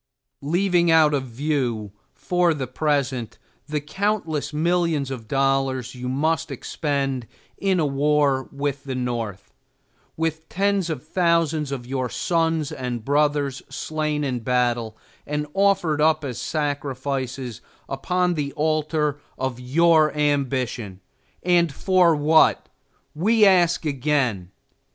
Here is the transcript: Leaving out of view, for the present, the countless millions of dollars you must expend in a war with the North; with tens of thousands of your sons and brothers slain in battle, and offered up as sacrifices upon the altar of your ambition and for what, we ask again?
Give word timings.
Leaving 0.41 0.89
out 0.89 1.13
of 1.13 1.25
view, 1.25 1.91
for 2.15 2.55
the 2.55 2.65
present, 2.65 3.37
the 3.69 3.79
countless 3.79 4.51
millions 4.51 5.11
of 5.11 5.27
dollars 5.27 5.93
you 5.93 6.09
must 6.09 6.49
expend 6.49 7.27
in 7.59 7.79
a 7.79 7.85
war 7.85 8.49
with 8.51 8.83
the 8.83 8.95
North; 8.95 9.53
with 10.17 10.49
tens 10.49 10.89
of 10.89 11.07
thousands 11.07 11.71
of 11.71 11.85
your 11.85 12.09
sons 12.09 12.71
and 12.71 13.05
brothers 13.05 13.61
slain 13.69 14.23
in 14.23 14.39
battle, 14.39 14.97
and 15.27 15.45
offered 15.53 16.01
up 16.01 16.25
as 16.25 16.41
sacrifices 16.41 17.61
upon 17.87 18.33
the 18.33 18.51
altar 18.53 19.19
of 19.37 19.59
your 19.59 20.11
ambition 20.17 20.99
and 21.43 21.71
for 21.71 22.15
what, 22.15 22.69
we 23.13 23.45
ask 23.45 23.85
again? 23.85 24.49